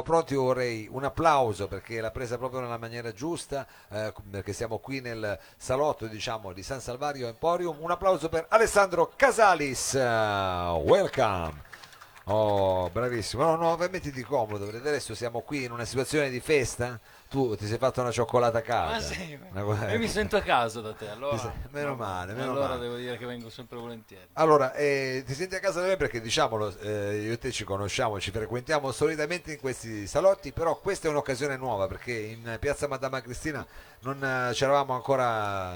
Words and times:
pronti, 0.00 0.34
vorrei 0.34 0.88
un 0.90 1.04
applauso 1.04 1.68
perché 1.68 2.00
l'ha 2.00 2.10
presa 2.10 2.38
proprio 2.38 2.60
nella 2.60 2.78
maniera 2.78 3.12
giusta, 3.12 3.66
eh, 3.90 4.14
perché 4.30 4.54
siamo 4.54 4.78
qui 4.78 5.02
nel 5.02 5.38
salotto 5.58 6.06
diciamo, 6.06 6.54
di 6.54 6.62
San 6.62 6.80
Salvario 6.80 7.28
Emporium. 7.28 7.76
Un 7.78 7.90
applauso 7.90 8.30
per 8.30 8.46
Alessandro 8.48 9.12
Casalis, 9.14 9.92
uh, 9.92 10.80
welcome. 10.80 11.62
Oh, 12.24 12.88
bravissimo. 12.88 13.42
No, 13.44 13.56
no, 13.56 13.76
mettiti 13.76 14.22
comodo, 14.22 14.64
perché 14.64 14.88
adesso 14.88 15.14
siamo 15.14 15.40
qui 15.40 15.64
in 15.64 15.72
una 15.72 15.84
situazione 15.84 16.30
di 16.30 16.40
festa. 16.40 16.98
Tu 17.32 17.56
ti 17.56 17.66
sei 17.66 17.78
fatto 17.78 18.02
una 18.02 18.10
cioccolata 18.10 18.58
a 18.58 18.60
casa. 18.60 18.96
Ah 18.96 19.00
sì, 19.00 19.38
Una 19.52 19.90
io 19.90 19.98
mi 19.98 20.06
sento 20.06 20.36
a 20.36 20.42
casa 20.42 20.82
da 20.82 20.92
te, 20.92 21.08
allora. 21.08 21.38
Sei- 21.38 21.50
meno 21.70 21.94
male, 21.94 22.34
meno 22.34 22.50
allora 22.50 22.68
male. 22.68 22.80
devo 22.80 22.96
dire 22.96 23.16
che 23.16 23.24
vengo 23.24 23.48
sempre 23.48 23.78
volentieri. 23.78 24.26
Allora, 24.34 24.74
eh, 24.74 25.22
ti 25.24 25.32
senti 25.32 25.54
a 25.54 25.58
casa 25.58 25.80
da 25.80 25.86
me 25.86 25.96
perché 25.96 26.20
diciamolo, 26.20 26.76
eh, 26.80 27.22
io 27.22 27.32
e 27.32 27.38
te 27.38 27.50
ci 27.50 27.64
conosciamo, 27.64 28.20
ci 28.20 28.30
frequentiamo 28.30 28.92
solitamente 28.92 29.52
in 29.52 29.60
questi 29.60 30.06
salotti, 30.06 30.52
però 30.52 30.78
questa 30.78 31.08
è 31.08 31.10
un'occasione 31.10 31.56
nuova 31.56 31.86
perché 31.86 32.12
in 32.12 32.58
piazza 32.60 32.86
Madama 32.86 33.22
Cristina 33.22 33.66
non 34.00 34.22
eh, 34.22 34.52
ci 34.52 34.64
eravamo 34.64 34.92
ancora, 34.92 35.28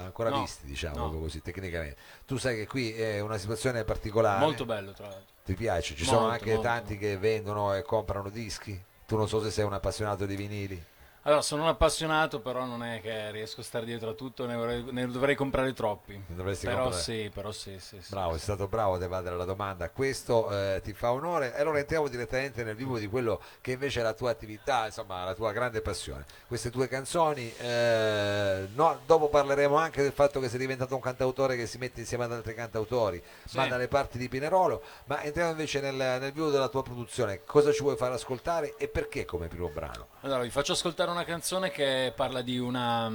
ancora 0.04 0.28
No, 0.28 0.40
visti, 0.40 0.66
diciamo 0.66 1.10
no. 1.10 1.20
così 1.20 1.40
tecnicamente. 1.40 1.96
Tu 2.26 2.36
sai 2.36 2.54
che 2.54 2.66
qui 2.66 2.92
è 2.92 3.20
una 3.20 3.38
situazione 3.38 3.82
particolare. 3.84 4.40
Molto 4.40 4.66
bello, 4.66 4.92
tra 4.92 5.06
l'altro. 5.06 5.32
Ti 5.42 5.54
piace? 5.54 5.94
Ci 5.94 6.04
sono 6.04 6.18
Molto, 6.18 6.32
anche 6.34 6.52
molto. 6.52 6.62
tanti 6.68 6.98
che 6.98 7.16
vendono 7.16 7.72
e 7.74 7.80
comprano 7.80 8.28
dischi. 8.28 8.78
Tu 9.06 9.16
non 9.16 9.26
so 9.26 9.42
se 9.42 9.50
sei 9.50 9.64
un 9.64 9.72
appassionato 9.72 10.26
di 10.26 10.36
vinili. 10.36 10.84
Allora, 11.26 11.42
sono 11.42 11.62
un 11.62 11.68
appassionato, 11.68 12.38
però 12.38 12.64
non 12.66 12.84
è 12.84 13.00
che 13.00 13.32
riesco 13.32 13.60
a 13.60 13.64
stare 13.64 13.84
dietro 13.84 14.10
a 14.10 14.12
tutto, 14.12 14.46
ne, 14.46 14.54
vorrei- 14.54 14.86
ne 14.90 15.08
dovrei 15.08 15.34
comprare 15.34 15.72
troppi. 15.72 16.22
Dovresti 16.28 16.66
però 16.66 16.82
comprare. 16.82 17.02
sì, 17.02 17.30
però 17.34 17.50
sì, 17.50 17.80
sì, 17.80 18.00
sì. 18.00 18.10
Bravo, 18.10 18.30
sei 18.34 18.38
stato 18.38 18.68
bravo 18.68 18.94
ad 18.94 19.02
evadere 19.02 19.34
la 19.34 19.44
domanda, 19.44 19.90
questo 19.90 20.48
eh, 20.52 20.80
ti 20.84 20.92
fa 20.92 21.10
onore. 21.10 21.52
E 21.56 21.60
allora 21.60 21.80
entriamo 21.80 22.06
direttamente 22.06 22.62
nel 22.62 22.76
vivo 22.76 22.96
di 22.96 23.08
quello 23.08 23.40
che 23.60 23.72
invece 23.72 23.98
è 23.98 24.02
la 24.04 24.12
tua 24.12 24.30
attività, 24.30 24.86
insomma, 24.86 25.24
la 25.24 25.34
tua 25.34 25.50
grande 25.50 25.80
passione. 25.80 26.24
Queste 26.46 26.70
tue 26.70 26.86
canzoni, 26.86 27.52
eh, 27.56 28.68
no, 28.72 29.00
dopo 29.04 29.28
parleremo 29.28 29.74
anche 29.74 30.02
del 30.02 30.12
fatto 30.12 30.38
che 30.38 30.48
sei 30.48 30.60
diventato 30.60 30.94
un 30.94 31.00
cantautore 31.00 31.56
che 31.56 31.66
si 31.66 31.78
mette 31.78 31.98
insieme 31.98 32.22
ad 32.22 32.34
altri 32.34 32.54
cantautori, 32.54 33.20
Sì. 33.44 33.56
ma 33.56 33.66
dalle 33.66 33.88
parti 33.88 34.16
di 34.16 34.28
Pinerolo. 34.28 34.80
Ma 35.06 35.22
entriamo 35.24 35.50
invece 35.50 35.80
nel, 35.80 35.96
nel 35.96 36.30
vivo 36.30 36.50
della 36.50 36.68
tua 36.68 36.84
produzione. 36.84 37.40
Cosa 37.44 37.72
ci 37.72 37.82
vuoi 37.82 37.96
far 37.96 38.12
ascoltare 38.12 38.76
e 38.76 38.86
perché 38.86 39.24
come 39.24 39.48
primo 39.48 39.66
brano? 39.70 40.06
Allora, 40.20 40.42
vi 40.42 40.50
faccio 40.50 40.70
ascoltare 40.70 41.14
una 41.16 41.24
canzone 41.24 41.70
che 41.70 42.12
parla 42.14 42.42
di 42.42 42.58
una, 42.58 43.10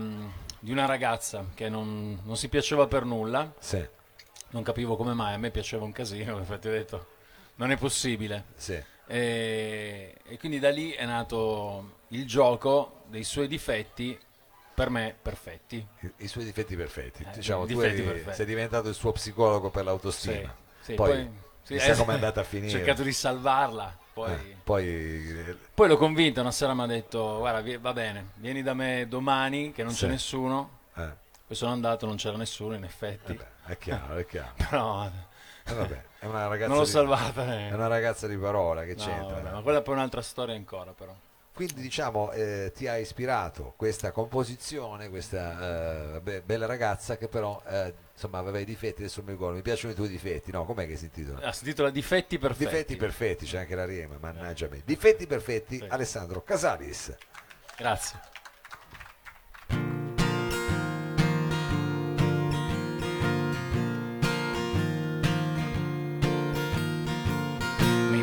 di 0.59 0.71
una 0.71 0.85
ragazza 0.85 1.45
che 1.53 1.69
non, 1.69 2.19
non 2.23 2.35
si 2.35 2.49
piaceva 2.49 2.87
per 2.87 3.05
nulla, 3.05 3.53
Sì, 3.59 3.87
non 4.49 4.63
capivo 4.63 4.95
come 4.95 5.13
mai, 5.13 5.35
a 5.35 5.37
me 5.37 5.51
piaceva 5.51 5.85
un 5.85 5.91
casino, 5.91 6.37
infatti 6.39 6.67
ho 6.67 6.71
detto, 6.71 7.07
non 7.55 7.69
è 7.71 7.77
possibile. 7.77 8.45
sì. 8.55 8.81
E, 9.07 10.15
e 10.25 10.37
quindi 10.37 10.57
da 10.57 10.69
lì 10.69 10.91
è 10.91 11.05
nato 11.05 11.97
il 12.09 12.25
gioco 12.25 13.03
dei 13.07 13.23
suoi 13.23 13.47
difetti, 13.47 14.17
per 14.73 14.89
me 14.89 15.15
perfetti. 15.21 15.85
I, 15.99 16.13
i 16.17 16.27
suoi 16.27 16.45
difetti 16.45 16.75
perfetti. 16.77 17.23
Eh, 17.23 17.35
diciamo, 17.35 17.65
tu 17.65 17.81
eri- 17.81 18.01
perfetti. 18.01 18.35
sei 18.35 18.45
diventato 18.45 18.87
il 18.87 18.95
suo 18.95 19.11
psicologo 19.11 19.69
per 19.69 19.83
l'autostima. 19.83 20.55
Sì, 20.79 20.85
sì, 20.85 20.93
poi, 20.93 21.29
sì, 21.61 21.73
chissà 21.73 21.91
eh, 21.91 21.95
com'è 21.97 22.13
andata 22.13 22.39
a 22.39 22.43
finire. 22.45 22.73
Ho 22.73 22.77
cercato 22.77 23.03
di 23.03 23.11
salvarla, 23.11 23.97
poi, 24.13 24.31
Eh, 24.33 24.55
poi 24.63 24.85
eh, 24.87 25.57
poi 25.73 25.87
l'ho 25.87 25.97
convinta, 25.97 26.41
una 26.41 26.51
sera 26.51 26.73
mi 26.73 26.81
ha 26.83 26.85
detto, 26.85 27.37
guarda, 27.39 27.79
va 27.79 27.93
bene, 27.93 28.31
vieni 28.35 28.61
da 28.63 28.73
me 28.73 29.05
domani 29.07 29.71
che 29.71 29.83
non 29.83 29.93
Sì. 29.93 30.05
c'è 30.05 30.07
nessuno. 30.07 30.79
eh, 30.95 31.15
Poi 31.47 31.55
sono 31.55 31.71
andato, 31.71 32.05
non 32.05 32.15
c'era 32.17 32.37
nessuno 32.37 32.75
in 32.75 32.83
effetti, 32.83 33.35
vabbè, 33.35 33.47
è 33.65 33.77
chiaro, 33.77 34.15
è 34.15 34.25
chiaro. 34.25 34.53
però 34.69 35.05
Eh, 35.63 35.73
vabbè, 35.73 36.03
è 36.19 36.25
una 36.25 36.47
ragazza 36.47 36.67
non 36.69 36.77
l'ho 36.77 36.83
di, 36.83 36.89
salvata. 36.89 37.43
è 37.67 37.71
eh. 37.71 37.73
una 37.73 37.87
ragazza 37.87 38.27
di 38.27 38.37
parola 38.37 38.83
che 38.83 38.95
No, 38.95 39.03
c'entra. 39.03 39.35
vabbè, 39.35 39.51
ma 39.51 39.61
quella 39.61 39.81
poi 39.81 39.93
è 39.93 39.97
un'altra 39.97 40.21
storia 40.21 40.55
ancora 40.55 40.91
però. 40.93 41.15
Quindi 41.53 41.81
diciamo 41.81 42.31
eh, 42.31 42.71
ti 42.73 42.87
ha 42.87 42.97
ispirato 42.97 43.73
questa 43.75 44.11
composizione, 44.11 45.09
questa 45.09 46.15
eh, 46.15 46.21
be- 46.21 46.41
bella 46.41 46.65
ragazza 46.65 47.17
che 47.17 47.27
però 47.27 47.61
eh, 47.67 47.93
insomma 48.13 48.37
aveva 48.39 48.57
i 48.59 48.65
difetti, 48.65 49.01
adesso 49.01 49.21
mi 49.21 49.31
ricordo, 49.31 49.55
mi 49.55 49.61
piacciono 49.61 49.91
i 49.91 49.95
tuoi 49.95 50.07
difetti, 50.07 50.49
no? 50.51 50.65
Com'è 50.65 50.87
che 50.87 50.95
si 50.95 51.05
intitola? 51.05 51.47
Ah, 51.47 51.51
si 51.51 51.65
intitola 51.65 51.89
Difetti 51.89 52.37
perfetti. 52.39 52.65
Difetti 52.65 52.95
perfetti, 52.95 53.45
c'è 53.45 53.59
anche 53.59 53.75
la 53.75 53.85
rima, 53.85 54.17
mannaggia 54.19 54.67
me. 54.69 54.81
Difetti 54.85 55.27
perfetti, 55.27 55.77
Sì. 55.77 55.85
Alessandro 55.89 56.41
Casalis. 56.41 57.15
Grazie. 57.77 58.19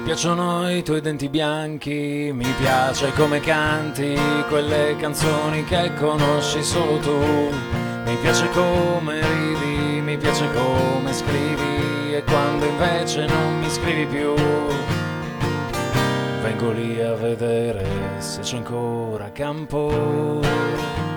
Piacciono 0.08 0.70
i 0.70 0.82
tuoi 0.82 1.02
denti 1.02 1.28
bianchi, 1.28 2.30
mi 2.32 2.50
piace 2.58 3.12
come 3.12 3.40
canti 3.40 4.18
quelle 4.48 4.96
canzoni 4.96 5.64
che 5.64 5.92
conosci 5.98 6.62
solo 6.62 6.96
tu. 6.96 7.50
Mi 8.06 8.16
piace 8.22 8.48
come 8.52 9.20
ridi, 9.20 10.00
mi 10.00 10.16
piace 10.16 10.48
come 10.54 11.12
scrivi 11.12 12.14
e 12.14 12.24
quando 12.24 12.64
invece 12.64 13.26
non 13.26 13.58
mi 13.58 13.68
scrivi 13.68 14.06
più. 14.06 14.32
Vengo 16.40 16.70
lì 16.70 17.02
a 17.02 17.12
vedere 17.12 17.84
se 18.16 18.40
c'è 18.40 18.56
ancora 18.56 19.30
campo. 19.30 21.07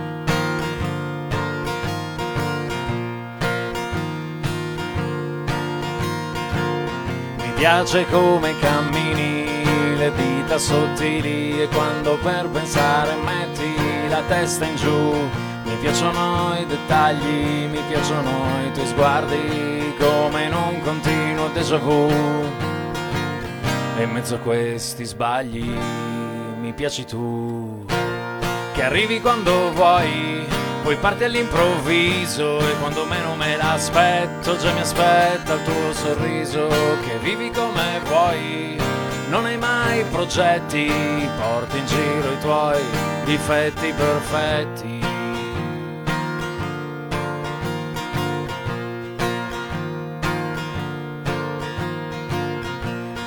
Piace 7.61 8.07
come 8.07 8.57
cammini, 8.57 9.45
le 9.95 10.11
dita 10.16 10.57
sottili 10.57 11.61
e 11.61 11.67
quando 11.67 12.17
per 12.17 12.49
pensare 12.49 13.13
metti 13.23 14.09
la 14.09 14.23
testa 14.27 14.66
in 14.66 14.75
giù. 14.77 15.13
Mi 15.66 15.75
piacciono 15.79 16.57
i 16.59 16.66
dettagli, 16.66 17.67
mi 17.69 17.79
piacciono 17.88 18.31
i 18.66 18.72
tuoi 18.72 18.88
sguardi 18.88 19.94
come 19.99 20.45
in 20.45 20.53
un 20.55 20.81
continuo 20.81 21.49
déjà 21.49 21.77
vu. 21.77 22.09
E 23.95 24.01
in 24.01 24.09
mezzo 24.09 24.35
a 24.35 24.39
questi 24.39 25.05
sbagli 25.05 25.78
mi 26.59 26.73
piaci 26.73 27.05
tu 27.05 27.85
Che 28.73 28.83
arrivi 28.83 29.22
quando 29.22 29.72
vuoi 29.73 30.47
Poi 30.81 30.95
parti 30.95 31.23
all'improvviso 31.23 32.59
E 32.59 32.77
quando 32.79 33.05
meno 33.05 33.35
me 33.35 33.55
l'aspetto 33.55 34.57
Già 34.57 34.71
mi 34.73 34.81
aspetta 34.81 35.53
il 35.53 35.63
tuo 35.63 35.93
sorriso 35.93 36.67
Che 36.67 37.17
vivi 37.21 37.51
come 37.51 38.01
vuoi. 38.05 38.77
Non 39.29 39.45
hai 39.45 39.57
mai 39.57 40.03
progetti 40.05 40.91
Porti 41.39 41.77
in 41.77 41.85
giro 41.85 42.31
i 42.31 42.39
tuoi 42.39 42.83
difetti 43.25 43.93
perfetti 43.93 45.00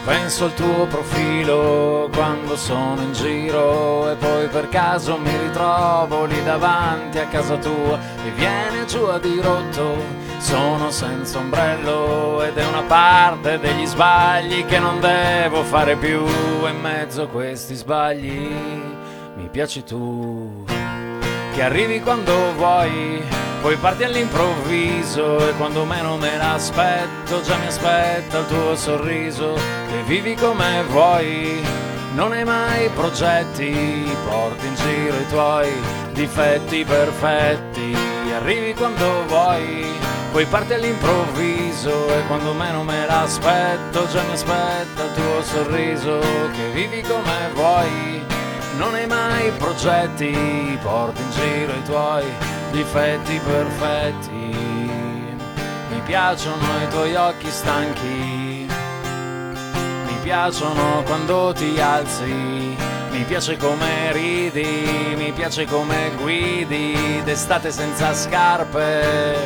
Penso 0.05 0.45
al 0.45 0.55
tuo 0.55 0.87
profilo 0.87 2.11
quando 2.13 2.57
sono 2.57 3.01
in 3.01 3.13
giro 3.15 4.11
e 4.11 4.15
poi 4.17 4.49
per 4.49 4.69
caso 4.69 5.17
mi 5.17 5.35
ritrovo 5.35 6.27
lì 6.27 6.43
davanti 6.43 7.19
a 7.19 7.27
casa 7.27 7.57
tua 7.57 7.99
e 8.25 8.31
viene 8.37 8.85
giù 8.85 9.05
a 9.05 9.19
dirotto. 9.19 9.97
Sono 10.39 10.91
senza 10.91 11.39
ombrello 11.39 12.43
ed 12.43 12.59
è 12.59 12.67
una 12.67 12.83
parte 12.83 13.59
degli 13.59 13.87
sbagli 13.87 14.67
che 14.67 14.79
non 14.79 15.01
devo 15.01 15.63
fare 15.63 15.97
più. 15.97 16.23
E 16.27 16.69
in 16.69 16.81
mezzo 16.81 17.23
a 17.23 17.27
questi 17.27 17.75
sbagli 17.75 18.55
mi 19.37 19.49
piaci 19.51 19.85
tu 19.85 20.65
che 21.55 21.63
arrivi 21.63 22.01
quando 22.01 22.53
vuoi, 22.57 23.23
poi 23.65 23.77
parti 23.79 24.05
all'improvviso 24.05 25.49
e 25.49 25.55
quando 25.55 25.87
meno 25.87 26.19
me 26.19 26.37
l'aspetto 26.37 27.41
già 27.41 27.57
mi 27.57 27.67
aspetta 27.67 28.41
il 28.41 28.47
tuo 28.47 28.77
sorriso, 28.77 29.55
che 29.55 30.03
vivi 30.05 30.35
come 30.35 30.85
vuoi, 30.87 31.63
non 32.13 32.33
hai 32.33 32.45
mai 32.45 32.91
progetti, 32.91 34.07
porti 34.27 34.67
in 34.67 34.75
giro 34.75 35.17
i 35.17 35.27
tuoi 35.29 35.73
difetti 36.13 36.85
perfetti, 36.85 37.97
arrivi 38.35 38.75
quando 38.75 39.25
vuoi, 39.29 39.87
poi 40.31 40.45
parti 40.45 40.75
all'improvviso 40.75 42.15
e 42.15 42.27
quando 42.27 42.53
meno 42.53 42.83
me 42.83 43.07
l'aspetto 43.07 44.07
già 44.09 44.23
mi 44.25 44.33
aspetta 44.33 45.05
il 45.05 45.13
tuo 45.15 45.43
sorriso, 45.43 46.19
che 46.53 46.69
vivi 46.75 47.01
come 47.01 47.49
vuoi. 47.55 48.34
Non 48.77 48.95
hai 48.95 49.07
mai 49.07 49.51
progetti, 49.53 50.79
porti 50.83 51.23
in 51.23 51.31
giro 51.31 51.73
i 51.73 51.83
tuoi 51.85 52.25
difetti 52.73 53.41
perfetti. 53.45 54.53
Mi 55.91 56.01
piacciono 56.05 56.83
i 56.83 56.89
tuoi 56.89 57.15
occhi 57.15 57.51
stanchi, 57.51 58.67
mi 58.67 60.19
piacciono 60.23 61.03
quando 61.05 61.53
ti 61.55 61.81
alzi, 61.81 62.77
mi 63.11 63.25
piace 63.27 63.57
come 63.57 64.13
ridi, 64.13 65.15
mi 65.17 65.31
piace 65.33 65.67
come 65.67 66.11
guidi 66.17 67.23
d'estate 67.25 67.71
senza 67.71 68.13
scarpe. 68.13 69.37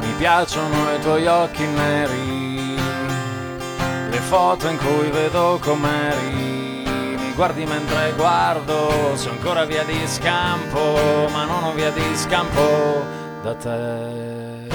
Mi 0.00 0.12
piacciono 0.18 0.92
i 0.92 1.00
tuoi 1.00 1.26
occhi 1.26 1.64
neri, 1.66 2.35
foto 4.26 4.68
in 4.68 4.76
cui 4.76 5.08
vedo 5.10 5.58
com'eri. 5.62 6.84
Mi 7.16 7.32
guardi 7.34 7.64
mentre 7.64 8.12
guardo, 8.16 9.14
sono 9.14 9.34
ancora 9.34 9.64
via 9.64 9.84
di 9.84 10.00
scampo, 10.06 11.28
ma 11.30 11.44
non 11.44 11.62
ho 11.62 11.72
via 11.72 11.90
di 11.90 12.02
scampo 12.14 13.04
da 13.42 13.54
te. 13.54 14.74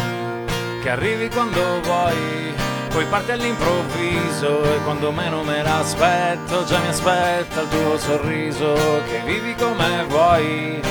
Che 0.82 0.90
arrivi 0.90 1.30
quando 1.30 1.82
vuoi, 1.82 2.54
poi 2.90 3.06
parti 3.06 3.32
all'improvviso 3.32 4.64
e 4.64 4.84
quando 4.84 5.12
meno 5.12 5.44
me 5.44 5.62
l'aspetto, 5.62 6.64
già 6.64 6.80
mi 6.80 6.88
aspetta 6.88 7.62
il 7.62 7.68
tuo 7.68 7.98
sorriso. 7.98 8.74
Che 9.06 9.22
vivi 9.26 9.54
come 9.56 10.06
vuoi, 10.08 10.82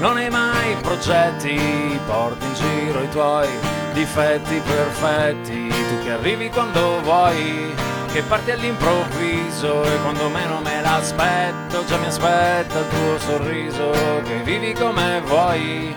non 0.00 0.16
hai 0.16 0.28
mai 0.28 0.74
progetti, 0.82 2.00
porti 2.04 2.46
in 2.46 2.54
giro 2.54 3.02
i 3.02 3.08
tuoi 3.10 3.48
difetti 3.92 4.60
perfetti, 4.60 5.68
tu 5.68 6.04
che 6.04 6.12
arrivi 6.12 6.48
quando 6.50 7.00
vuoi, 7.00 7.74
che 8.18 8.24
parti 8.24 8.50
all'improvviso 8.50 9.84
e 9.84 9.96
quando 10.00 10.28
meno 10.28 10.60
me 10.60 10.80
l'aspetto, 10.80 11.84
già 11.84 11.98
mi 11.98 12.06
aspetta 12.06 12.80
il 12.80 12.88
tuo 12.88 13.18
sorriso, 13.20 13.92
che 14.24 14.42
vivi 14.42 14.72
come 14.72 15.20
vuoi, 15.24 15.94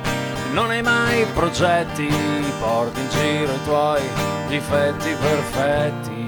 non 0.52 0.70
hai 0.70 0.84
mai 0.84 1.26
progetti, 1.34 2.08
porti 2.60 3.00
in 3.00 3.10
giro 3.10 3.54
i 3.54 3.64
tuoi 3.64 4.02
difetti 4.50 5.16
perfetti. 5.20 6.21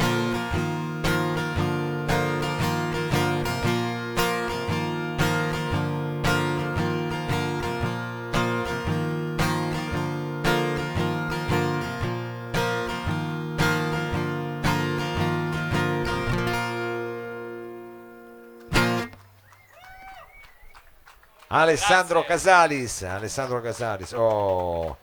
Alessandro 21.53 22.21
Grazie. 22.21 22.51
Casalis, 22.51 23.03
Alessandro 23.03 23.61
Casalis, 23.61 24.11
oh, 24.13 24.97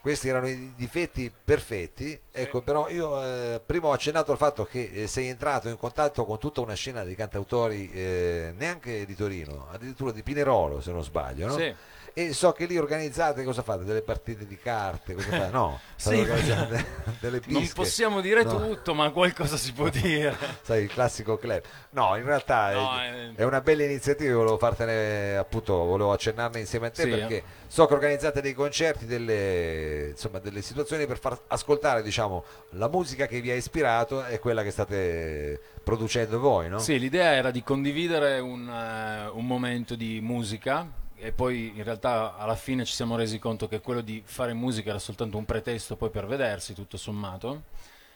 questi 0.00 0.28
erano 0.28 0.48
i 0.48 0.72
difetti 0.74 1.32
perfetti, 1.44 2.18
ecco 2.32 2.60
però 2.60 2.88
io 2.88 3.22
eh, 3.22 3.60
prima 3.64 3.86
ho 3.86 3.92
accennato 3.92 4.32
al 4.32 4.36
fatto 4.36 4.64
che 4.64 4.90
eh, 4.92 5.06
sei 5.06 5.28
entrato 5.28 5.68
in 5.68 5.76
contatto 5.76 6.24
con 6.24 6.38
tutta 6.38 6.60
una 6.60 6.74
scena 6.74 7.04
di 7.04 7.14
cantautori 7.14 7.90
eh, 7.92 8.52
neanche 8.56 9.06
di 9.06 9.14
Torino, 9.14 9.68
addirittura 9.70 10.10
di 10.10 10.24
Pinerolo 10.24 10.80
se 10.80 10.90
non 10.90 11.04
sbaglio, 11.04 11.46
no? 11.46 11.56
Sì. 11.56 11.74
E 12.18 12.32
so 12.32 12.52
che 12.52 12.64
lì 12.64 12.78
organizzate, 12.78 13.44
cosa 13.44 13.60
fate? 13.60 13.84
Delle 13.84 14.00
partite 14.00 14.46
di 14.46 14.56
carte? 14.56 15.14
No, 15.52 15.78
Sì, 15.96 16.24
delle 17.20 17.42
Non 17.44 17.60
bische. 17.60 17.74
possiamo 17.74 18.22
dire 18.22 18.42
No. 18.42 18.56
tutto, 18.68 18.94
ma 18.94 19.10
qualcosa 19.10 19.58
si 19.58 19.74
può 19.74 19.90
dire. 19.92 20.34
sai, 20.62 20.84
il 20.84 20.88
classico 20.88 21.36
club. 21.36 21.60
No, 21.90 22.16
in 22.16 22.24
realtà 22.24 22.72
No, 22.72 22.98
è, 22.98 23.12
eh. 23.12 23.34
è 23.34 23.42
una 23.44 23.60
bella 23.60 23.84
iniziativa, 23.84 24.34
volevo 24.34 24.56
fartene 24.56 25.36
appunto, 25.36 25.74
volevo 25.74 26.12
accennarne 26.12 26.58
insieme 26.58 26.86
a 26.86 26.90
te 26.90 27.02
Sì, 27.02 27.10
perché 27.10 27.36
eh. 27.36 27.42
so 27.66 27.84
che 27.84 27.92
organizzate 27.92 28.40
dei 28.40 28.54
concerti, 28.54 29.04
delle, 29.04 30.08
insomma, 30.12 30.38
delle 30.38 30.62
situazioni 30.62 31.06
per 31.06 31.18
far 31.18 31.38
ascoltare 31.48 32.02
diciamo, 32.02 32.44
la 32.70 32.88
musica 32.88 33.26
che 33.26 33.42
vi 33.42 33.50
ha 33.50 33.54
ispirato 33.54 34.24
e 34.24 34.38
quella 34.38 34.62
che 34.62 34.70
state 34.70 35.60
producendo 35.84 36.38
voi, 36.40 36.70
no? 36.70 36.78
Sì, 36.78 36.98
l'idea 36.98 37.32
era 37.32 37.50
di 37.50 37.62
condividere 37.62 38.38
un, 38.38 38.66
eh, 38.70 39.28
un 39.34 39.46
momento 39.46 39.94
di 39.94 40.18
musica 40.22 41.04
e 41.18 41.32
poi 41.32 41.72
in 41.74 41.82
realtà 41.82 42.36
alla 42.36 42.54
fine 42.54 42.84
ci 42.84 42.92
siamo 42.92 43.16
resi 43.16 43.38
conto 43.38 43.68
che 43.68 43.80
quello 43.80 44.00
di 44.00 44.22
fare 44.24 44.52
musica 44.52 44.90
era 44.90 44.98
soltanto 44.98 45.38
un 45.38 45.44
pretesto 45.44 45.96
poi 45.96 46.10
per 46.10 46.26
vedersi, 46.26 46.74
tutto 46.74 46.96
sommato, 46.96 47.64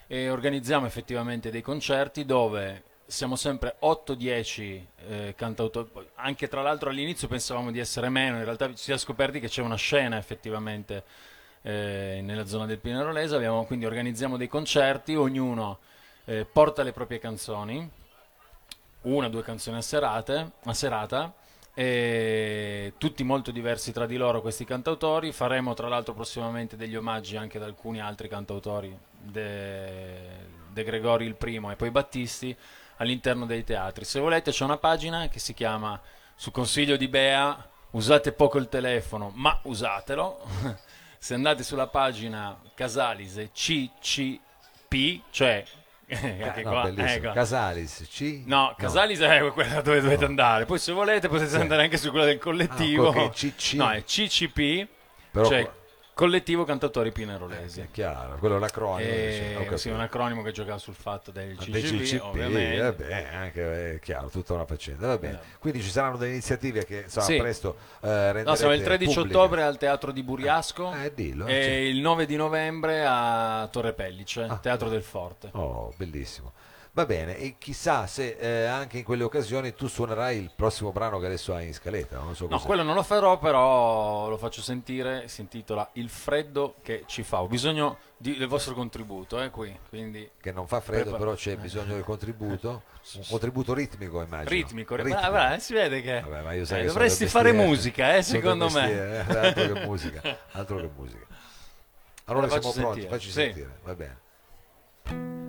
e 0.06 0.28
organizziamo 0.28 0.86
effettivamente 0.86 1.50
dei 1.50 1.62
concerti 1.62 2.24
dove 2.24 2.82
siamo 3.06 3.36
sempre 3.36 3.76
8-10 3.82 4.84
eh, 5.08 5.34
cantautori, 5.36 5.88
anche 6.16 6.46
tra 6.46 6.62
l'altro 6.62 6.90
all'inizio 6.90 7.26
pensavamo 7.26 7.70
di 7.70 7.80
essere 7.80 8.08
meno, 8.08 8.36
in 8.36 8.44
realtà 8.44 8.68
ci 8.68 8.76
si 8.76 8.92
è 8.92 8.98
scoperti 8.98 9.40
che 9.40 9.48
c'è 9.48 9.62
una 9.62 9.76
scena 9.76 10.16
effettivamente 10.16 11.02
eh, 11.62 12.20
nella 12.22 12.46
zona 12.46 12.66
del 12.66 12.78
Pinerolese, 12.78 13.34
abbiamo, 13.34 13.64
quindi 13.64 13.84
organizziamo 13.84 14.36
dei 14.36 14.48
concerti, 14.48 15.16
ognuno 15.16 15.78
eh, 16.26 16.44
porta 16.44 16.82
le 16.82 16.92
proprie 16.92 17.18
canzoni, 17.18 17.88
una 19.02 19.26
o 19.26 19.30
due 19.30 19.42
canzoni 19.42 19.78
a, 19.78 19.82
serate, 19.82 20.52
a 20.62 20.74
serata, 20.74 21.34
e 21.80 22.92
tutti 22.98 23.24
molto 23.24 23.50
diversi 23.50 23.90
tra 23.90 24.04
di 24.04 24.18
loro 24.18 24.42
questi 24.42 24.66
cantautori. 24.66 25.32
Faremo 25.32 25.72
tra 25.72 25.88
l'altro 25.88 26.12
prossimamente 26.12 26.76
degli 26.76 26.94
omaggi 26.94 27.38
anche 27.38 27.56
ad 27.56 27.62
alcuni 27.62 28.02
altri 28.02 28.28
cantautori, 28.28 28.94
De, 29.18 30.12
De 30.70 30.84
Gregori 30.84 31.24
il 31.24 31.36
primo 31.36 31.70
e 31.70 31.76
poi 31.76 31.90
Battisti, 31.90 32.54
all'interno 32.98 33.46
dei 33.46 33.64
teatri. 33.64 34.04
Se 34.04 34.20
volete 34.20 34.50
c'è 34.50 34.62
una 34.62 34.76
pagina 34.76 35.28
che 35.28 35.38
si 35.38 35.54
chiama, 35.54 35.98
su 36.34 36.50
consiglio 36.50 36.98
di 36.98 37.08
Bea, 37.08 37.66
usate 37.92 38.32
poco 38.32 38.58
il 38.58 38.68
telefono, 38.68 39.32
ma 39.36 39.58
usatelo. 39.62 40.38
Se 41.18 41.32
andate 41.32 41.62
sulla 41.62 41.86
pagina 41.86 42.60
Casalise 42.74 43.52
CCP, 43.54 45.22
cioè... 45.30 45.64
anche 46.12 46.62
No, 46.62 46.70
qua, 46.70 46.92
ecco. 46.96 47.32
Casalis, 47.32 48.06
C? 48.10 48.42
No, 48.46 48.74
Casalis 48.76 49.20
è 49.20 49.50
quella 49.52 49.80
dove 49.80 50.00
dovete 50.00 50.24
andare. 50.24 50.64
Poi 50.64 50.78
se 50.78 50.92
volete 50.92 51.28
potete 51.28 51.50
Sì. 51.50 51.56
andare 51.56 51.82
anche 51.84 51.96
su 51.96 52.10
quella 52.10 52.26
del 52.26 52.38
collettivo. 52.38 53.08
Ah, 53.10 53.30
CC. 53.30 53.74
No, 53.74 53.90
è 53.90 54.02
CCP, 54.04 54.86
Però 55.30 55.46
cioè 55.46 55.70
Collettivo 56.12 56.64
Cantatori 56.64 57.12
Pinerolesi. 57.12 57.80
è 57.80 57.88
chiaro, 57.90 58.36
quello 58.38 58.56
è 58.56 58.58
l'acronimo. 58.58 59.08
E- 59.08 59.52
ho 59.54 59.58
capito. 59.60 59.76
sì, 59.78 59.88
un 59.88 60.00
acronimo 60.00 60.42
che 60.42 60.52
giocava 60.52 60.76
sul 60.76 60.94
fatto 60.94 61.30
del 61.30 61.56
Ah, 61.58 61.62
CCP, 61.62 61.70
dei 61.70 61.82
CCP, 61.82 62.22
ovviamente. 62.24 62.80
vabbè, 62.82 63.28
anche 63.32 63.94
è 63.94 63.98
chiaro, 64.00 64.28
tutta 64.28 64.52
una 64.52 64.66
faccenda. 64.66 65.06
Va 65.06 65.16
bene. 65.18 65.38
Quindi 65.58 65.80
ci 65.80 65.88
saranno 65.88 66.18
delle 66.18 66.32
iniziative 66.32 66.84
che 66.84 67.02
insomma, 67.04 67.24
Sì. 67.24 67.36
presto 67.38 67.76
eh, 68.02 68.42
No, 68.44 68.54
siamo 68.54 68.74
il 68.74 68.82
13 68.82 69.14
pubbliche. 69.14 69.36
ottobre 69.36 69.62
al 69.62 69.78
Teatro 69.78 70.12
di 70.12 70.22
Buriasco 70.22 70.92
Eh, 70.92 71.12
dillo, 71.14 71.46
e 71.46 71.62
sì. 71.62 71.70
il 71.96 72.00
9 72.00 72.26
di 72.26 72.36
novembre 72.36 73.02
a 73.06 73.66
Torre 73.72 73.94
Pellice, 73.94 74.42
Ah. 74.42 74.56
Teatro 74.58 74.90
del 74.90 75.02
Forte. 75.02 75.48
Oh, 75.52 75.90
bellissimo. 75.96 76.52
Va 76.92 77.06
bene, 77.06 77.36
e 77.36 77.54
chissà 77.56 78.08
se 78.08 78.36
eh, 78.36 78.64
anche 78.66 78.98
in 78.98 79.04
quelle 79.04 79.22
occasioni 79.22 79.72
tu 79.74 79.86
suonerai 79.86 80.36
il 80.36 80.50
prossimo 80.54 80.90
brano 80.90 81.20
che 81.20 81.26
adesso 81.26 81.54
hai 81.54 81.68
in 81.68 81.72
scaletta. 81.74 82.18
Non 82.18 82.34
so 82.34 82.44
No, 82.48 82.56
cos'è. 82.56 82.66
quello 82.66 82.82
non 82.82 82.96
lo 82.96 83.04
farò, 83.04 83.38
però 83.38 84.28
lo 84.28 84.36
faccio 84.36 84.60
sentire, 84.60 85.28
si 85.28 85.40
intitola 85.40 85.88
Il 85.92 86.08
freddo 86.08 86.74
che 86.82 87.04
ci 87.06 87.22
fa. 87.22 87.42
Ho 87.42 87.46
bisogno 87.46 87.98
di- 88.16 88.36
del 88.36 88.48
vostro 88.48 88.74
contributo, 88.74 89.40
eh, 89.40 89.50
qui, 89.50 89.74
quindi 89.88 90.28
Che 90.40 90.50
non 90.50 90.66
fa 90.66 90.80
freddo, 90.80 91.02
Prepara- 91.10 91.18
però 91.24 91.34
c'è 91.36 91.56
bisogno 91.56 91.94
del 91.94 92.02
contributo. 92.02 92.82
Un 93.14 93.24
contributo 93.28 93.72
ritmico, 93.72 94.20
immagino. 94.20 94.50
ritmico, 94.50 94.96
brava, 94.96 95.30
brava, 95.30 95.58
si 95.60 95.72
vede 95.72 96.02
che 96.02 96.20
Vabbè, 96.26 96.58
eh, 96.60 96.64
che 96.64 96.84
dovresti 96.86 97.26
fare 97.26 97.52
musica, 97.52 98.16
eh, 98.16 98.22
secondo 98.22 98.68
me. 98.68 98.90
eh, 98.90 99.18
altro 99.18 99.72
che 99.72 99.86
musica, 99.86 100.20
altro 100.52 100.76
che 100.78 100.90
musica. 100.96 101.24
Allora, 102.24 102.48
siamo 102.48 102.62
facci 102.62 102.78
pronti, 102.80 103.00
sentire. 103.00 103.08
facci 103.16 103.28
Sì. 103.28 103.32
sentire, 103.32 103.78
va 103.84 103.94
bene. 103.94 105.39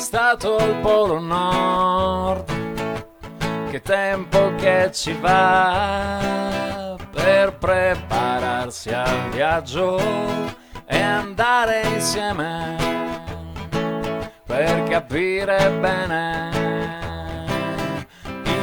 Stato 0.00 0.56
al 0.56 0.76
Polo 0.80 1.20
Nord? 1.20 2.50
Che 3.70 3.82
tempo 3.82 4.54
che 4.56 4.90
ci 4.92 5.12
va 5.12 6.96
per 7.12 7.58
prepararsi 7.58 8.88
al 8.90 9.28
viaggio 9.30 10.00
e 10.86 10.98
andare 10.98 11.82
insieme 11.82 12.76
per 14.46 14.82
capire 14.84 15.70
bene 15.78 16.48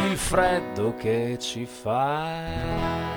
il 0.10 0.18
freddo 0.18 0.96
che 0.96 1.38
ci 1.40 1.66
fa. 1.66 3.17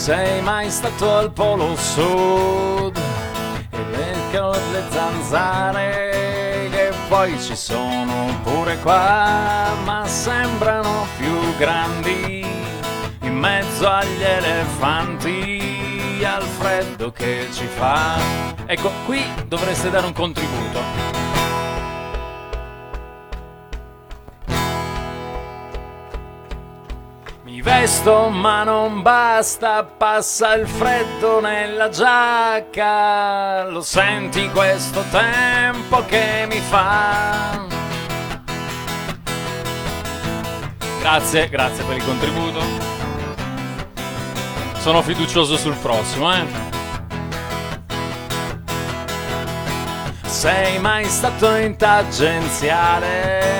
Sei 0.00 0.40
mai 0.40 0.70
stato 0.70 1.14
al 1.14 1.30
Polo 1.30 1.76
Sud 1.76 2.98
e 3.68 3.84
le, 3.90 4.14
le 4.32 4.84
zanzare 4.88 6.68
che 6.70 6.90
poi 7.06 7.38
ci 7.38 7.54
sono 7.54 8.34
pure 8.42 8.78
qua, 8.78 9.68
ma 9.84 10.06
sembrano 10.06 11.06
più 11.18 11.54
grandi 11.58 12.42
in 13.20 13.36
mezzo 13.36 13.86
agli 13.86 14.22
elefanti 14.22 16.24
al 16.24 16.44
freddo 16.44 17.12
che 17.12 17.48
ci 17.52 17.66
fa. 17.66 18.16
Ecco, 18.64 18.90
qui 19.04 19.22
dovreste 19.48 19.90
dare 19.90 20.06
un 20.06 20.14
contributo. 20.14 21.19
Mi 27.60 27.66
vesto 27.66 28.30
ma 28.30 28.64
non 28.64 29.02
basta, 29.02 29.84
passa 29.84 30.54
il 30.54 30.66
freddo 30.66 31.40
nella 31.40 31.90
giacca, 31.90 33.68
lo 33.68 33.82
senti 33.82 34.48
questo 34.48 35.04
tempo 35.10 36.02
che 36.06 36.46
mi 36.48 36.58
fa. 36.58 37.66
Grazie, 41.00 41.50
grazie 41.50 41.84
per 41.84 41.96
il 41.96 42.04
contributo. 42.06 42.60
Sono 44.78 45.02
fiducioso 45.02 45.58
sul 45.58 45.76
prossimo, 45.76 46.32
eh. 46.32 46.46
Sei 50.22 50.78
mai 50.78 51.04
stato 51.04 51.56
in 51.56 51.76
tangenziale 51.76 53.50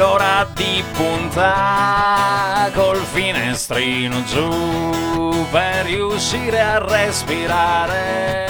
nell'ora 0.00 0.48
di 0.54 0.82
punta 0.94 2.70
col 2.72 2.96
finestrino 2.96 4.24
giù 4.24 5.46
per 5.50 5.84
riuscire 5.84 6.58
a 6.58 6.78
respirare? 6.78 8.48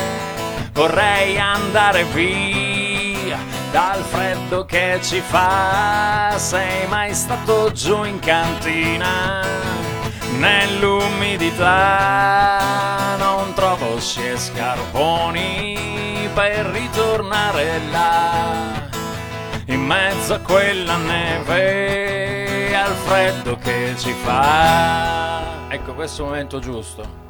Vorrei 0.73 1.41
andare 1.41 2.05
via 2.05 3.39
dal 3.73 4.01
freddo 4.05 4.65
che 4.65 5.01
ci 5.03 5.21
fa. 5.21 6.35
Sei 6.37 6.87
mai 6.87 7.13
stato 7.15 7.73
giù 7.73 8.05
in 8.05 8.21
cantina 8.21 9.45
nell'umidità? 10.39 13.17
Non 13.19 13.53
trovo 13.55 13.99
scie 13.99 14.39
scarponi 14.39 16.31
per 16.33 16.67
ritornare 16.67 17.81
là, 17.91 18.87
in 19.67 19.81
mezzo 19.81 20.35
a 20.35 20.39
quella 20.39 20.97
neve 20.97 22.75
al 22.75 22.93
freddo 22.93 23.57
che 23.57 23.95
ci 23.97 24.13
fa. 24.13 25.69
Ecco, 25.69 25.95
questo 25.95 26.25
momento 26.25 26.59
giusto. 26.59 27.29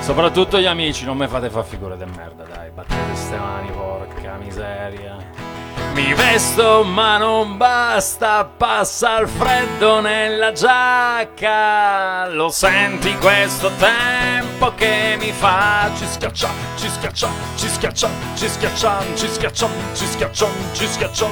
Soprattutto 0.00 0.58
gli 0.58 0.66
amici, 0.66 1.04
non 1.04 1.16
mi 1.16 1.28
fate 1.28 1.48
fare 1.48 1.64
figure 1.64 1.96
di 1.96 2.04
merda, 2.04 2.42
dai, 2.42 2.70
battete 2.70 3.14
ste 3.14 3.36
mani, 3.36 3.70
porca 3.70 4.36
miseria. 4.36 5.51
Mi 5.94 6.14
vesto 6.14 6.84
ma 6.84 7.18
non 7.18 7.58
basta, 7.58 8.44
passa 8.44 9.18
il 9.18 9.28
freddo 9.28 10.00
nella 10.00 10.52
giacca. 10.52 12.26
Lo 12.28 12.48
senti 12.48 13.14
questo 13.18 13.70
tempo 13.78 14.72
che 14.74 15.16
mi 15.18 15.32
fa? 15.32 15.90
Ci 15.94 16.06
schiaccia, 16.06 16.48
ci 16.76 16.88
schiaccia, 16.88 17.28
ci 17.56 17.68
schiaccia, 17.68 18.08
ci 18.34 18.48
schiaccia, 18.48 19.00
ci 19.14 19.28
schiaccia, 19.28 19.68
ci 19.92 20.06
schiaccia, 20.06 20.46
ci 20.72 20.86
schiaccia. 20.86 21.26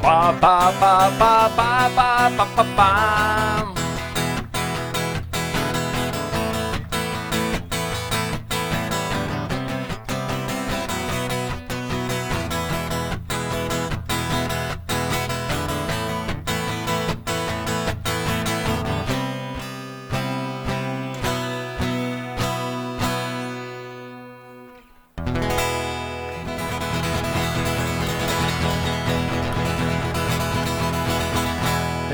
Pa 0.00 0.34
pa 0.38 0.72
pa 0.78 1.10
pa 1.16 1.50
pa 1.54 1.90
pa 1.94 2.30
pa 2.34 2.46
pa 2.54 2.64
pa. 2.74 3.67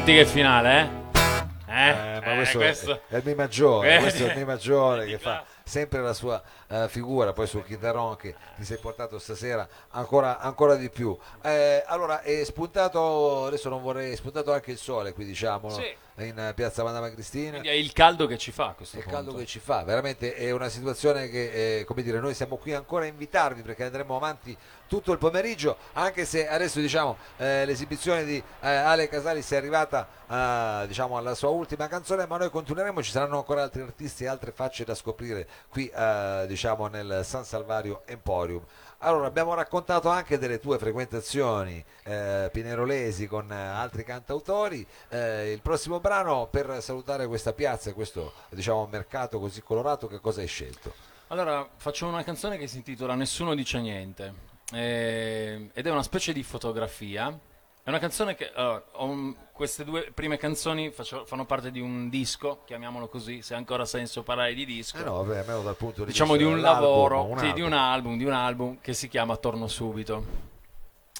Senti 0.04 0.20
che 0.20 0.26
finale, 0.26 0.80
eh? 0.80 1.73
Eh, 1.73 1.88
Eh, 1.88 2.20
ma 2.20 2.34
questo, 2.34 2.61
eh, 2.61 3.00
È, 3.08 3.14
è 3.14 3.16
il 3.16 3.23
Mi 3.25 3.34
maggiore, 3.34 3.96
Eh, 3.96 3.99
questo 4.00 4.26
è 4.26 4.32
il 4.32 4.37
Mi 4.37 4.44
maggiore 4.44 5.06
che 5.06 5.16
fa 5.18 5.42
sempre 5.64 6.02
la 6.02 6.12
sua 6.12 6.42
eh, 6.68 6.88
figura, 6.90 7.32
poi 7.32 7.46
sul 7.46 7.64
chitarrone 7.64 8.16
che 8.16 8.34
ti 8.54 8.64
sei 8.66 8.76
portato 8.76 9.18
stasera 9.18 9.66
ancora, 9.92 10.40
ancora 10.40 10.75
di 10.75 10.90
più. 10.90 11.16
Eh, 11.42 11.82
allora 11.87 12.20
è 12.20 12.44
spuntato, 12.44 13.46
adesso 13.46 13.70
non 13.70 13.80
vorrei, 13.80 14.12
è 14.12 14.16
spuntato 14.16 14.52
anche 14.52 14.73
il 14.73 14.76
sole 14.76 15.14
qui 15.14 15.25
diciamo? 15.25 15.70
Sì. 15.70 15.96
In 16.18 16.38
eh, 16.38 16.54
piazza 16.54 16.83
Madama 16.85 17.11
Cristina. 17.11 17.50
Quindi 17.50 17.68
è 17.68 17.73
il 17.73 17.92
caldo 17.92 18.26
che 18.26 18.38
ci 18.38 18.52
fa 18.52 18.68
a 18.68 18.73
questo 18.75 18.97
È 18.97 18.99
il 19.00 19.04
punto. 19.04 19.18
caldo 19.18 19.38
che 19.38 19.47
ci 19.47 19.59
fa, 19.59 19.83
veramente 19.83 20.35
è 20.35 20.50
una 20.52 20.68
situazione 20.68 21.28
che, 21.28 21.78
eh, 21.80 21.85
come 21.85 22.02
dire, 22.02 22.21
noi 22.21 22.35
siamo 22.35 22.56
qui 22.56 22.73
ancora 22.73 23.04
a 23.04 23.09
invitarvi 23.09 23.62
perché 23.62 23.85
andremo 23.85 24.14
avanti 24.16 24.56
tutto 24.87 25.12
il 25.12 25.18
pomeriggio, 25.18 25.76
anche 25.94 26.25
se 26.25 26.47
adesso 26.47 26.78
diciamo 26.78 27.16
eh, 27.38 27.64
l'esibizione 27.64 28.25
di 28.25 28.37
eh, 28.37 28.68
Ale 28.68 29.09
Casalis 29.09 29.50
è 29.50 29.56
arrivata 29.56 30.06
eh, 30.28 30.87
diciamo 30.87 31.16
alla 31.16 31.35
sua 31.35 31.49
ultima 31.49 31.88
canzone, 31.88 32.26
ma 32.26 32.37
noi 32.37 32.50
continueremo, 32.50 33.02
ci 33.02 33.11
saranno 33.11 33.38
ancora 33.38 33.62
altri 33.62 33.83
artisti 33.83 34.25
e 34.25 34.28
altre 34.28 34.52
facce 34.52 34.85
da 34.85 34.94
scoprire 34.94 35.49
qui 35.68 35.88
eh, 35.88 36.44
diciamo 36.47 36.87
nel 36.87 37.23
San 37.25 37.44
Salvario 37.44 38.02
Emporium. 38.06 38.62
Allora, 39.04 39.26
abbiamo 39.26 39.52
raccontato 39.52 40.08
anche 40.08 40.38
delle 40.38 40.58
tue 40.58 40.78
frequentazioni 40.78 41.84
eh, 42.04 42.49
pinerolesi 42.50 43.26
con 43.26 43.50
altri 43.50 44.02
cantautori. 44.02 44.87
Eh, 45.11 45.52
il 45.52 45.61
prossimo 45.61 46.00
brano 46.00 46.49
per 46.50 46.82
salutare 46.82 47.26
questa 47.26 47.52
piazza 47.52 47.90
e 47.90 47.92
questo 47.92 48.32
diciamo, 48.49 48.87
mercato 48.87 49.38
così 49.38 49.61
colorato, 49.61 50.06
che 50.06 50.20
cosa 50.20 50.40
hai 50.40 50.46
scelto? 50.46 50.94
Allora, 51.28 51.68
faccio 51.76 52.06
una 52.06 52.25
canzone 52.25 52.56
che 52.56 52.66
si 52.66 52.78
intitola 52.78 53.14
Nessuno 53.14 53.54
dice 53.54 53.78
niente 53.78 54.32
eh, 54.73 55.68
ed 55.75 55.87
è 55.87 55.90
una 55.90 56.02
specie 56.02 56.32
di 56.32 56.42
fotografia. 56.42 57.38
È 57.84 57.90
una 57.90 57.98
canzone 57.98 58.34
che 58.34 58.50
ho 58.56 59.04
un- 59.04 59.36
queste 59.52 59.84
due 59.84 60.10
prime 60.10 60.38
canzoni 60.38 60.90
faccio- 60.90 61.26
fanno 61.26 61.44
parte 61.44 61.70
di 61.70 61.80
un 61.80 62.08
disco, 62.08 62.62
chiamiamolo 62.64 63.08
così, 63.08 63.42
se 63.42 63.52
ha 63.52 63.58
ancora 63.58 63.84
senso 63.84 64.22
parlare 64.22 64.54
di 64.54 64.64
disco. 64.64 64.96
Eh 64.96 65.02
no, 65.04 65.22
vabbè, 65.22 65.40
almeno 65.40 65.60
dal 65.60 65.76
punto 65.76 66.00
di 66.00 66.10
diciamo 66.10 66.32
di 66.32 66.38
vista 66.44 66.54
un 66.54 66.60
dell'album, 66.62 66.82
lavoro, 66.88 67.24
un 67.24 67.38
sì, 67.38 67.52
di 67.52 67.60
un 67.60 67.74
album, 67.74 68.16
di 68.16 68.24
un 68.24 68.32
album 68.32 68.78
che 68.80 68.94
si 68.94 69.06
chiama 69.06 69.36
Torno 69.36 69.68
subito. 69.68 70.24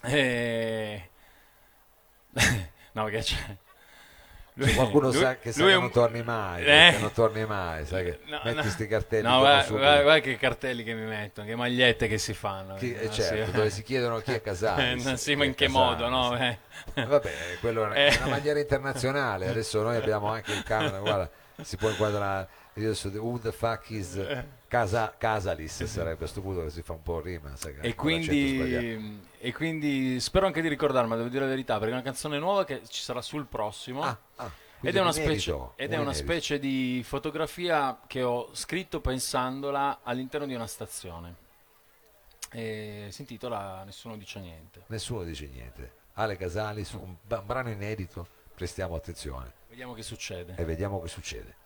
E... 0.05 1.11
no, 2.93 3.05
perché 3.05 3.19
c'è... 3.21 3.57
lui- 4.55 4.73
Qualcuno 4.75 5.09
lui- 5.11 5.19
sa 5.21 5.37
che 5.37 5.53
sa 5.53 5.65
che 5.65 5.71
è 5.71 5.75
non 5.75 5.85
un- 5.85 5.91
torni 5.91 6.23
mai, 6.23 6.65
Eh. 6.65 6.97
non 7.01 7.13
torni 7.13 7.45
mai, 7.45 7.85
sai 7.87 8.05
che 8.05 8.19
No, 8.27 8.41
metti 8.45 8.57
no. 8.57 8.71
sti 8.71 8.87
cartelli 8.87 9.23
No, 9.27 9.39
guarda, 9.41 9.69
guarda- 9.71 10.03
guarda 10.03 10.21
che 10.21 10.37
cartelli 10.37 10.85
che 10.85 10.95
mi 10.95 11.05
mettono, 11.07 11.47
che 11.47 11.57
magliette 11.57 12.07
che 12.09 12.19
si 12.19 12.35
fanno. 12.35 12.75
Chi- 12.77 12.95
eh, 12.95 13.07
Ah, 13.07 13.11
certo, 13.11 13.45
sì. 13.47 13.51
dove 13.53 13.71
si 13.71 13.83
chiedono 13.83 14.19
chi 14.19 14.33
è 14.33 14.41
Casalis. 14.41 15.05
Eh, 15.07 15.17
sì, 15.17 15.31
chi 15.31 15.37
ma 15.37 15.45
è 15.45 15.47
in 15.49 15.55
che 15.55 15.69
modo, 15.69 16.09
no? 16.09 16.37
Eh. 16.39 16.59
Vabbè, 16.95 17.33
quello 17.61 17.91
è 17.91 18.07
Eh. 18.13 18.17
una 18.19 18.29
maniera 18.31 18.59
internazionale. 18.61 19.49
Adesso 19.49 19.83
noi 19.83 19.97
abbiamo 19.97 20.29
anche 20.29 20.53
il 20.53 20.63
camera, 20.63 20.99
guarda, 20.99 21.29
si 21.63 21.77
può 21.77 21.89
inquadrare. 21.91 22.49
Io 22.75 22.87
adesso 22.87 23.09
who 23.09 23.39
the 23.39 23.53
fuck 23.53 23.91
is 23.91 24.17
Casa- 24.75 25.15
Casalis 25.17 25.85
sarebbe 25.85 26.15
a 26.15 26.17
questo 26.17 26.41
punto 26.41 26.65
che 26.65 26.71
si 26.71 26.83
fa 26.83 26.95
un 26.95 27.03
po' 27.03 27.21
rima. 27.21 27.53
E 27.81 27.95
quindi, 27.95 29.21
e 29.39 29.53
quindi 29.53 30.19
spero 30.19 30.47
anche 30.47 30.61
di 30.63 30.67
ricordarmi, 30.67 31.15
devo 31.15 31.29
dire 31.29 31.45
la 31.45 31.51
verità, 31.51 31.75
perché 31.75 31.91
è 31.91 31.93
una 31.93 32.03
canzone 32.03 32.41
nuova 32.41 32.65
che 32.65 32.83
ci 32.89 33.01
sarà 33.01 33.23
sul 33.23 33.47
prossimo. 33.47 34.03
Ah, 34.03 34.19
ah, 34.35 34.51
ed 34.81 34.97
è 34.97 34.99
una, 34.99 35.11
un 35.11 35.15
specie, 35.15 35.51
inedito, 35.51 35.73
ed 35.77 35.93
è 35.93 35.99
una 35.99 36.13
specie 36.13 36.59
di 36.59 37.03
fotografia 37.07 38.01
che 38.09 38.25
ho 38.25 38.53
scritto 38.53 39.01
pensandola 39.01 40.01
all'interno 40.03 40.47
di 40.49 40.55
una 40.55 40.67
stazione. 40.67 41.37
E 42.51 43.07
si 43.11 43.21
intitola 43.21 43.85
Nessuno 43.85 44.17
dice 44.17 44.41
niente. 44.41 44.83
Nessuno 44.89 45.23
dice 45.23 45.47
niente. 45.47 45.93
Ale 46.15 46.37
Casalis, 46.37 46.91
un, 46.95 47.15
ba- 47.23 47.39
un 47.39 47.47
brano 47.47 47.71
inedito, 47.71 48.27
prestiamo 48.53 48.97
attenzione 48.97 49.53
Vediamo 49.69 49.95
che 49.95 50.03
succede. 50.03 50.55
e 50.57 50.65
vediamo 50.65 51.01
che 51.01 51.09
succede. 51.09 51.63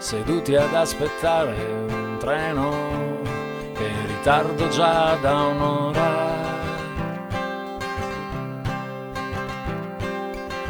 Seduti 0.00 0.54
ad 0.54 0.74
aspettare 0.74 1.54
un 1.86 2.16
treno 2.18 3.20
che 3.74 3.86
è 3.86 3.90
in 3.90 4.06
ritardo 4.06 4.66
già 4.68 5.14
da 5.20 5.42
un'ora. 5.42 6.38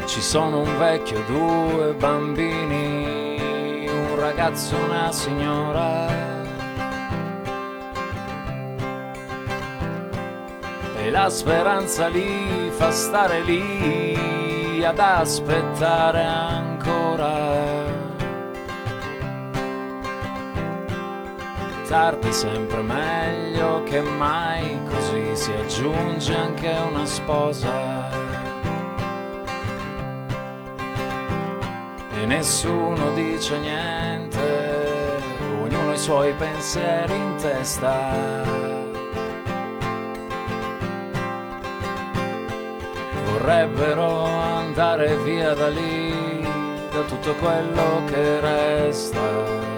Ci 0.05 0.21
sono 0.21 0.59
un 0.59 0.77
vecchio, 0.77 1.23
due 1.27 1.93
bambini, 1.93 3.87
un 3.87 4.19
ragazzo 4.19 4.75
e 4.75 4.83
una 4.83 5.11
signora. 5.13 6.07
E 10.97 11.09
la 11.09 11.29
speranza 11.29 12.07
li 12.07 12.69
fa 12.69 12.91
stare 12.91 13.39
lì 13.43 14.83
ad 14.83 14.99
aspettare 14.99 16.60
Tardi 21.91 22.31
sempre 22.31 22.81
meglio 22.81 23.83
che 23.83 23.99
mai, 23.99 24.79
così 24.89 25.35
si 25.35 25.51
aggiunge 25.51 26.33
anche 26.33 26.73
una 26.89 27.05
sposa. 27.05 28.09
e 32.21 32.25
nessuno 32.25 33.11
dice 33.13 33.57
niente, 33.57 35.19
ognuno 35.61 35.89
ha 35.89 35.93
i 35.93 35.97
suoi 35.97 36.33
pensieri 36.33 37.13
in 37.13 37.35
testa. 37.35 38.13
Vorrebbero 43.25 44.23
andare 44.23 45.17
via 45.23 45.53
da 45.53 45.67
lì, 45.67 46.41
da 46.89 47.01
tutto 47.01 47.33
quello 47.35 48.05
che 48.05 48.39
resta. 48.39 49.70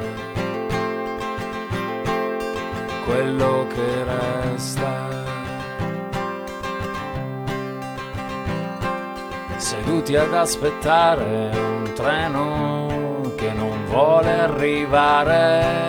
Quello 3.05 3.67
che 3.67 4.03
resta. 4.03 5.13
seduti 9.63 10.15
ad 10.15 10.33
aspettare 10.33 11.50
un 11.53 11.91
treno 11.93 13.31
che 13.38 13.51
non 13.53 13.86
vuole 13.86 14.39
arrivare. 14.41 15.81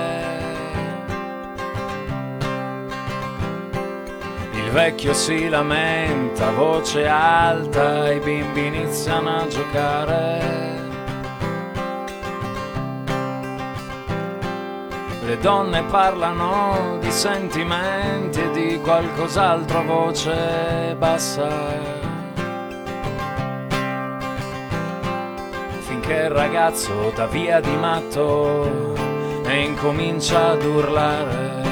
Il 4.53 4.71
vecchio 4.71 5.13
si 5.13 5.49
lamenta 5.49 6.51
voce 6.53 7.07
alta, 7.07 8.13
i 8.13 8.21
bimbi 8.21 8.67
iniziano 8.67 9.37
a 9.39 9.47
giocare. 9.49 10.74
Le 15.25 15.39
donne 15.39 15.83
parlano 15.85 16.99
di 17.01 17.11
sentimenti 17.11 18.41
e 18.41 18.51
di 18.51 18.81
qualcos'altro 18.81 19.79
a 19.79 19.83
voce 19.83 20.95
bassa. 20.99 21.95
che 26.07 26.13
il 26.13 26.31
ragazzo 26.31 27.13
dà 27.15 27.27
via 27.27 27.61
di 27.61 27.75
matto 27.77 28.93
e 29.43 29.63
incomincia 29.63 30.51
ad 30.51 30.63
urlare. 30.63 31.63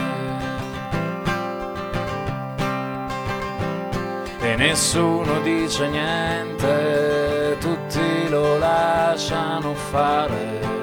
E 4.40 4.56
nessuno 4.56 5.40
dice 5.40 5.88
niente, 5.88 7.56
tutti 7.60 8.28
lo 8.30 8.56
lasciano 8.56 9.74
fare. 9.74 10.81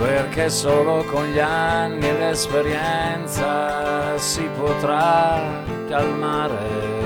Perché 0.00 0.48
solo 0.48 1.04
con 1.04 1.26
gli 1.26 1.38
anni 1.38 2.10
l'esperienza 2.18 4.16
si 4.16 4.48
potrà 4.56 5.62
calmare. 5.90 6.99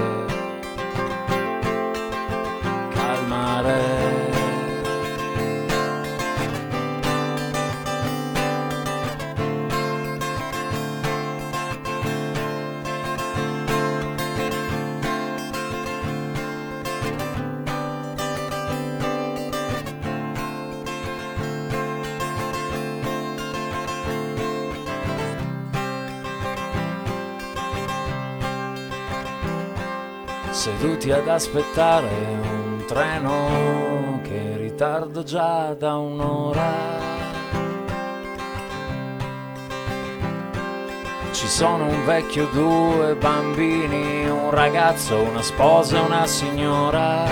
Seduti 30.65 31.11
ad 31.11 31.29
aspettare 31.29 32.09
treno 32.87 34.19
che 34.23 34.57
ritardo 34.57 35.23
già 35.23 35.75
da 35.75 35.97
un'ora. 35.97 36.73
Ci 41.33 41.47
sono 41.49 41.85
un 41.85 42.07
vecchio, 42.07 42.47
due 42.47 43.15
bambini, 43.15 44.27
un 44.27 44.49
ragazzo, 44.53 45.21
una 45.21 45.43
sposa 45.43 45.99
e 45.99 46.01
una 46.01 46.27
signora. 46.27 47.25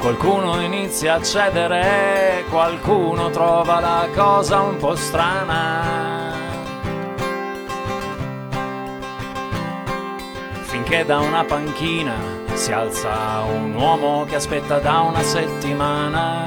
Qualcuno 0.00 0.62
inizia 0.62 1.16
a 1.16 1.22
cedere, 1.22 2.44
qualcuno 2.48 3.28
trova 3.28 3.80
la 3.80 4.08
cosa 4.14 4.62
un 4.62 4.78
po' 4.78 4.94
strana. 4.94 5.95
Finché 10.86 11.04
da 11.04 11.18
una 11.18 11.44
panchina 11.44 12.14
si 12.54 12.70
alza 12.70 13.42
un 13.42 13.74
uomo 13.74 14.24
che 14.24 14.36
aspetta 14.36 14.78
da 14.78 15.00
una 15.00 15.20
settimana. 15.20 16.44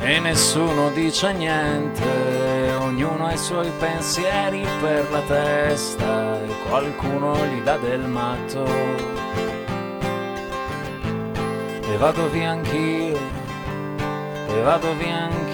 E 0.00 0.20
nessuno 0.20 0.88
dice 0.94 1.34
niente, 1.34 2.72
ognuno 2.78 3.26
ha 3.26 3.34
i 3.34 3.36
suoi 3.36 3.70
pensieri 3.78 4.66
per 4.80 5.10
la 5.10 5.20
testa 5.20 6.40
e 6.42 6.48
qualcuno 6.66 7.36
gli 7.44 7.60
dà 7.60 7.76
del 7.76 8.06
matto. 8.06 8.64
E 11.82 11.96
vado 11.98 12.26
via 12.30 12.52
anch'io, 12.52 13.18
e 14.48 14.62
vado 14.62 14.94
via 14.94 15.24
anch'io. 15.24 15.47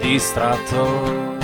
Distratto. 0.00 1.38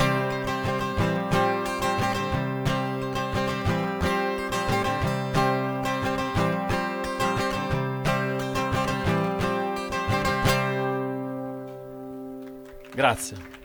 Grazie. 12.95 13.56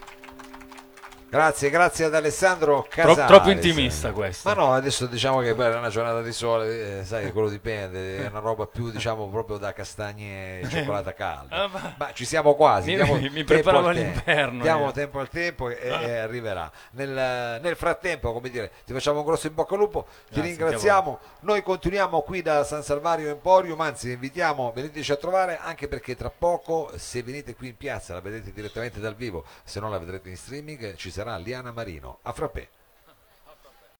Grazie, 1.32 1.70
grazie 1.70 2.04
ad 2.04 2.14
Alessandro 2.14 2.86
Casale. 2.90 3.16
Tro- 3.16 3.26
troppo 3.26 3.52
intimista 3.52 4.12
questo. 4.12 4.50
Ma 4.50 4.54
no, 4.54 4.74
adesso 4.74 5.06
diciamo 5.06 5.40
che 5.40 5.56
poi 5.56 5.64
era 5.68 5.78
una 5.78 5.88
giornata 5.88 6.22
di 6.22 6.34
sole, 6.34 7.00
eh, 7.00 7.06
sai, 7.06 7.32
quello 7.32 7.48
dipende, 7.48 8.18
è 8.26 8.28
una 8.28 8.40
roba 8.40 8.66
più 8.66 8.92
diciamo 8.92 9.30
proprio 9.30 9.56
da 9.56 9.72
castagne 9.72 10.60
e 10.60 10.68
cioccolata 10.68 11.14
calda. 11.14 11.56
Ah, 11.56 11.94
ma- 11.96 12.12
ci 12.12 12.26
siamo 12.26 12.54
quasi, 12.54 12.98
Mi- 12.98 13.04
mi 13.22 13.30
tempo 13.30 13.54
preparavo 13.54 13.88
all'inverno, 13.88 14.62
Diamo 14.62 14.86
io. 14.88 14.92
tempo 14.92 15.20
al 15.20 15.30
tempo 15.30 15.70
e, 15.70 15.78
e 15.82 16.18
arriverà. 16.18 16.70
Nel, 16.92 17.60
nel 17.62 17.76
frattempo, 17.78 18.34
come 18.34 18.50
dire, 18.50 18.70
ti 18.86 18.92
facciamo 18.92 19.20
un 19.20 19.26
grosso 19.26 19.48
in 19.48 19.54
bocca 19.54 19.74
al 19.76 19.80
lupo, 19.80 20.08
ti 20.28 20.34
Grazie, 20.34 20.50
ringraziamo. 20.50 21.20
Noi 21.44 21.64
continuiamo 21.64 22.20
qui 22.24 22.42
da 22.42 22.66
San 22.66 22.84
Salvario 22.84 23.30
Emporium, 23.30 23.80
anzi 23.80 24.08
vi 24.08 24.14
invitiamo, 24.16 24.74
veniteci 24.76 25.14
a 25.14 25.16
trovare 25.16 25.58
anche 25.64 25.88
perché 25.88 26.18
tra 26.18 26.30
poco 26.30 26.92
se 26.98 27.24
venite 27.24 27.56
qui 27.56 27.70
in 27.70 27.78
piazza 27.78 28.14
la 28.16 28.20
vedete 28.20 28.52
direttamente 28.52 29.00
dal 29.00 29.16
vivo, 29.16 29.46
se 29.64 29.80
no 29.80 29.90
la 29.90 29.98
vedrete 29.98 30.28
in 30.28 30.36
streaming, 30.36 30.96
ci 30.96 31.10
sarà 31.22 31.38
Liana 31.38 31.72
Marino 31.72 32.18
a 32.24 32.34
Frappè. 32.34 32.68